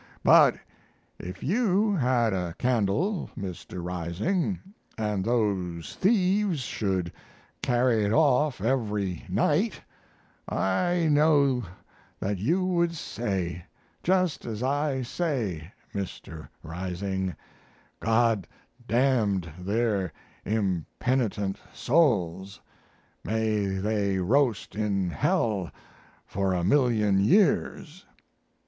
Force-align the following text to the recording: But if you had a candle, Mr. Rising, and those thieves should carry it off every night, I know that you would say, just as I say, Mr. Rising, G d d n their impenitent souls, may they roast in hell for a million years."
But 0.23 0.55
if 1.19 1.43
you 1.43 1.95
had 1.95 2.33
a 2.33 2.55
candle, 2.57 3.29
Mr. 3.37 3.83
Rising, 3.85 4.57
and 4.97 5.23
those 5.23 5.93
thieves 5.93 6.61
should 6.61 7.13
carry 7.61 8.03
it 8.03 8.11
off 8.11 8.61
every 8.61 9.23
night, 9.29 9.83
I 10.49 11.07
know 11.11 11.65
that 12.19 12.39
you 12.39 12.65
would 12.65 12.95
say, 12.95 13.65
just 14.01 14.43
as 14.43 14.63
I 14.63 15.03
say, 15.03 15.71
Mr. 15.93 16.49
Rising, 16.63 17.35
G 18.03 18.35
d 18.41 18.47
d 18.87 18.95
n 18.95 19.43
their 19.59 20.13
impenitent 20.43 21.59
souls, 21.75 22.59
may 23.23 23.67
they 23.67 24.17
roast 24.17 24.73
in 24.73 25.11
hell 25.11 25.69
for 26.25 26.53
a 26.53 26.63
million 26.63 27.19
years." 27.19 28.07